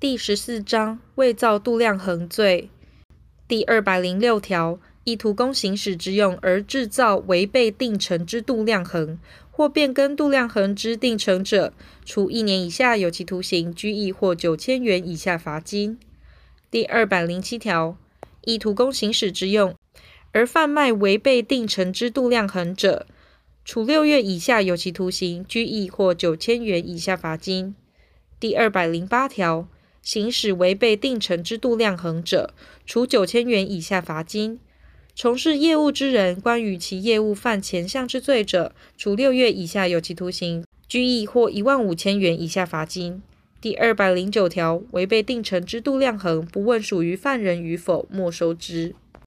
[0.00, 2.70] 第十四章伪造度量衡罪，
[3.46, 9.18] 第二百零六条，意图供行使之用而制造违背定程之度量衡，
[9.50, 11.74] 或变更度量衡之定程者，
[12.06, 15.98] 处一年以下有期徒刑、拘役或九千元以下罚金。
[16.70, 17.98] 第二百零七条，
[18.46, 19.74] 意图供行使之用
[20.32, 23.06] 而贩卖违背定程之度量衡者，
[23.66, 27.74] 处六月以下有期徒刑、拘役或九千元以下罚金。
[28.40, 29.68] 第二百零八条。
[30.02, 32.54] 行使违背定程之度量衡者，
[32.86, 34.58] 处九千元以下罚金；
[35.14, 43.22] 从事业务之人，关于其业务犯前项之罪者，处六月以下有期徒刑、拘役或一万五千元以下罚金。
[43.60, 48.94] 第二百零九条，违背定程之度量衡，不问属于犯人与否，没收之。